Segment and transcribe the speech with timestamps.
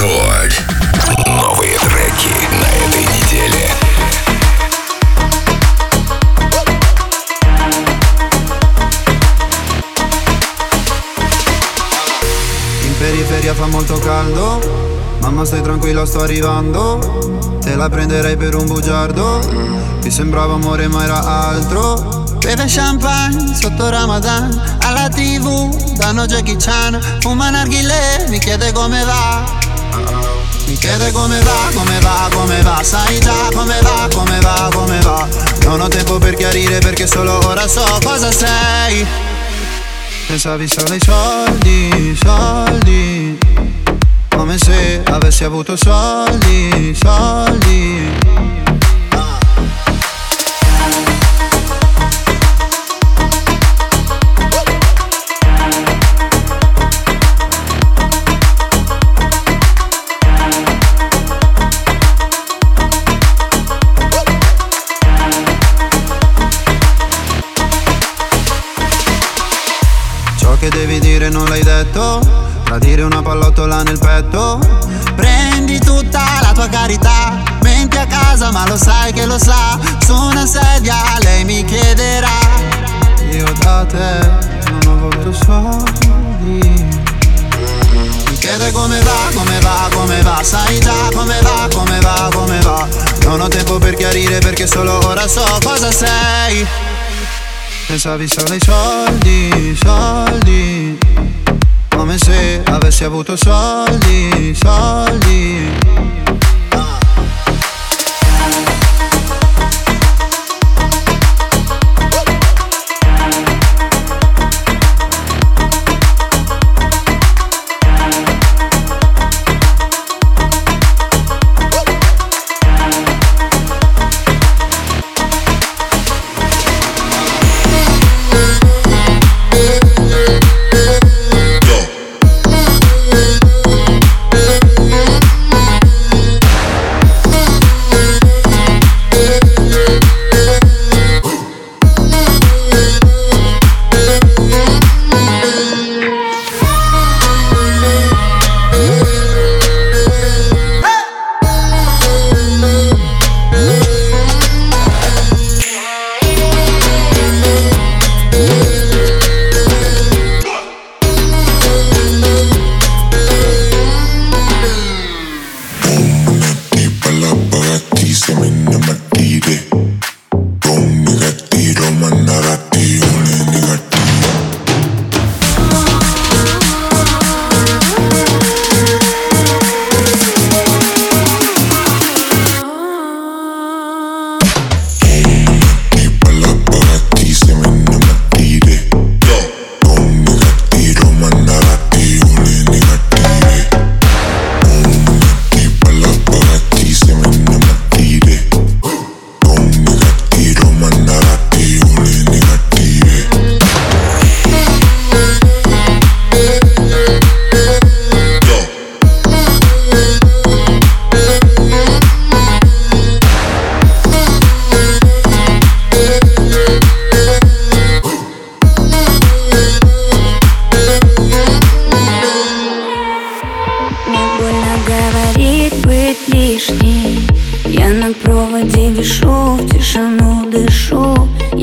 [0.00, 0.52] Рекорд.
[1.26, 3.68] Новые треки на этой неделе.
[12.84, 14.60] In periferia fa molto caldo
[15.20, 19.40] Mamma stai tranquilla sto arrivando Te la prenderei per un bugiardo
[20.02, 26.98] Mi sembrava amore ma era altro Beve champagne sotto Ramadan Alla tv danno Jackie Chan
[27.20, 29.59] Fuma narghile mi chiede come va
[30.65, 34.99] Mi chiede come va, come va, come va Sai già come va, come va, come
[35.01, 35.27] va.
[35.63, 39.05] Non ho tempo per chiarire perché solo ora so cosa sei.
[40.27, 43.37] Pensavi solo ai soldi, soldi.
[44.29, 48.60] Come se avessi avuto soldi, soldi
[73.61, 74.59] pallottola nel petto.
[75.15, 80.15] Prendi tutta la tua carità Menti a casa ma lo sai che lo sa Su
[80.15, 82.29] una sedia lei mi chiederà.
[83.31, 84.29] Io da te
[84.71, 86.89] non ho avuto soldi.
[88.29, 92.59] Mi chiede come va, come va, come va Sai già come va, come va, come
[92.61, 92.87] va.
[93.23, 96.65] Non ho tempo per chiarire perché solo ora so cosa sei.
[97.87, 101.11] Pensavi solo ai soldi, soldi
[102.01, 106.20] come se avessi avuto soldi, soldi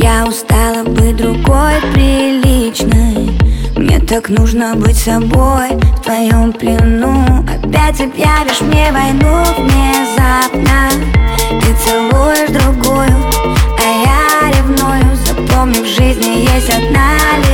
[0.00, 3.36] Я устала быть другой приличной.
[3.76, 7.24] Мне так нужно быть собой в твоем плену.
[7.42, 10.88] Опять объявишь мне войну внезапно.
[11.50, 13.10] Ты целуешь другую,
[13.76, 15.16] а я ревную.
[15.26, 17.47] Запомни, в жизни есть одна лишь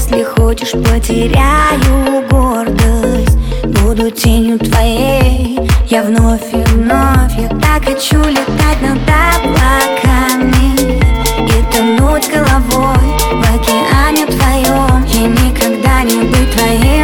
[0.00, 3.36] Если хочешь, потеряю гордость.
[3.64, 5.60] Буду тенью твоей.
[5.88, 8.98] Я вновь и вновь Я так хочу летать над
[9.36, 10.72] облаками.
[11.38, 12.96] И тонуть головой
[13.30, 15.04] В океане твоем.
[15.04, 16.99] И никогда не быть твоей.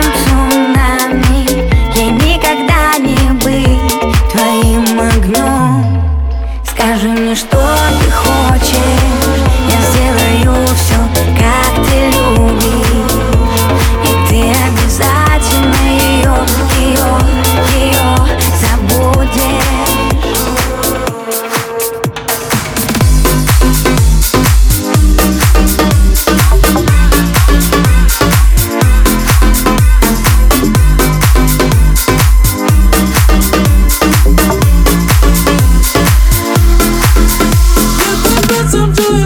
[38.68, 39.25] some joy.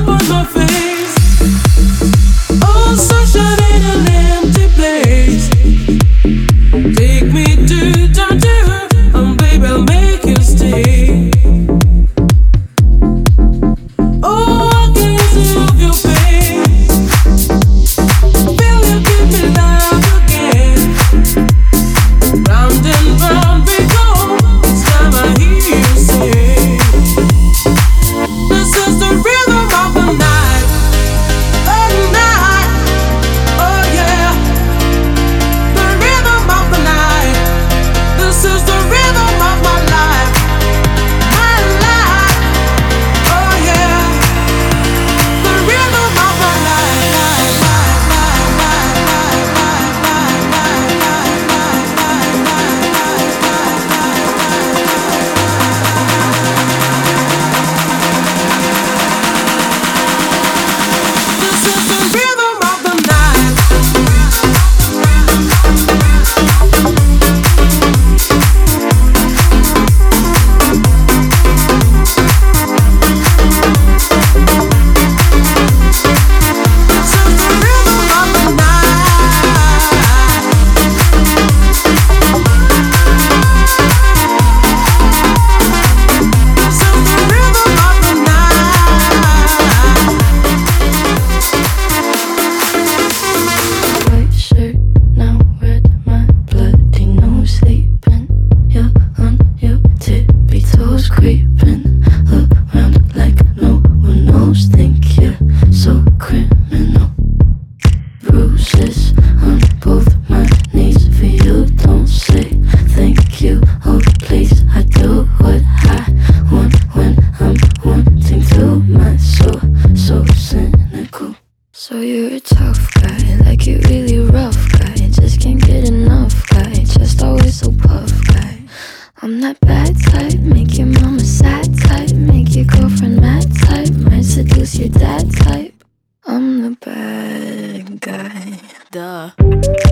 [138.90, 139.89] Duh.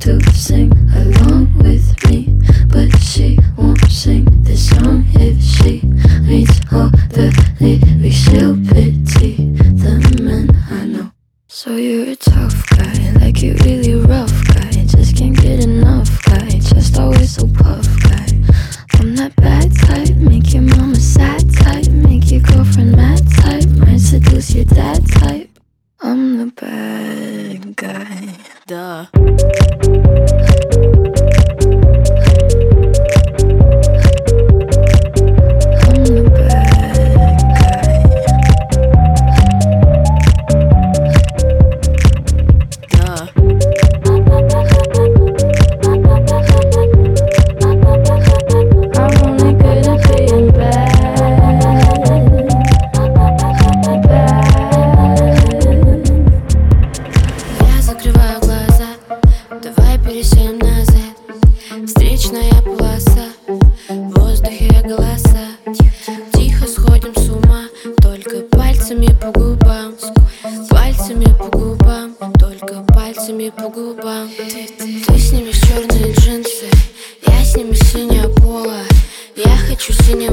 [0.00, 2.26] to sing along with me,
[2.68, 5.82] but she won't sing this song if she
[6.22, 7.30] reads all the
[7.60, 8.99] lyrics she'll.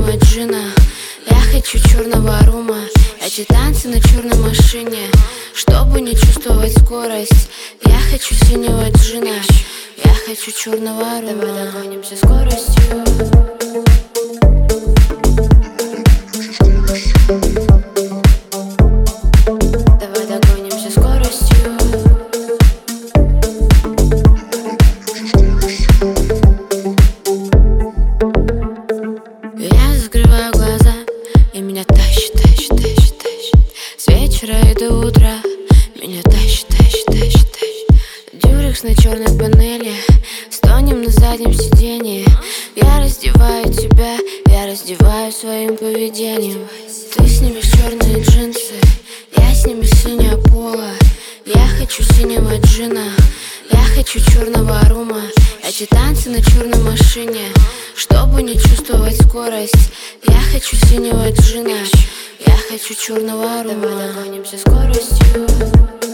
[0.07, 0.61] черного джина
[1.29, 2.79] Я хочу черного рума
[3.21, 5.09] Эти танцы на черной машине.
[5.53, 7.49] Чтобы не чувствовать скорость
[7.83, 9.35] Я хочу синего джина.
[10.03, 13.03] Я хочу черного рума Давай догонимся скоростью.
[55.89, 57.51] танцы на черной машине
[57.95, 59.91] Чтобы не чувствовать скорость.
[60.27, 61.77] Я хочу синего джина
[62.45, 66.06] Я хочу черного рума Давай догонимся скоростью.